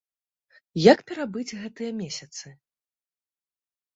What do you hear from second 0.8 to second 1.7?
Як перабыць